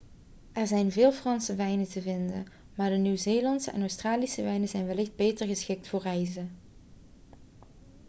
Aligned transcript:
er 0.53 0.67
zijn 0.67 0.91
veel 0.91 1.11
franse 1.11 1.55
wijnen 1.55 1.89
te 1.89 2.01
vinden 2.01 2.45
maar 2.75 2.89
de 2.89 2.95
nieuw-zeelandse 2.95 3.71
en 3.71 3.81
australische 3.81 4.43
wijnen 4.43 4.67
zijn 4.67 4.85
wellicht 4.87 5.15
beter 5.15 5.47
geschikt 5.47 5.87
voor 5.87 6.01
reizen 6.01 6.57